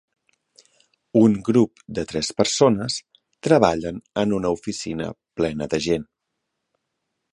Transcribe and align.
Un 1.19 1.35
grup 1.49 1.83
de 1.99 2.05
tres 2.11 2.31
persones 2.41 2.97
treballen 3.49 4.01
en 4.23 4.35
una 4.39 4.53
oficina 4.61 5.11
plena 5.43 5.69
de 5.75 5.83
gent. 5.91 6.09